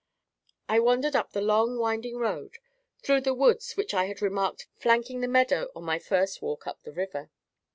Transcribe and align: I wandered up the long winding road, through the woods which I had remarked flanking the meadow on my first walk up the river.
I 0.67 0.79
wandered 0.79 1.15
up 1.15 1.31
the 1.31 1.43
long 1.43 1.77
winding 1.77 2.17
road, 2.17 2.57
through 3.03 3.21
the 3.21 3.35
woods 3.35 3.73
which 3.77 3.93
I 3.93 4.05
had 4.05 4.19
remarked 4.19 4.65
flanking 4.75 5.21
the 5.21 5.27
meadow 5.27 5.67
on 5.75 5.83
my 5.85 5.99
first 5.99 6.41
walk 6.41 6.65
up 6.65 6.81
the 6.81 6.91
river. 6.91 7.29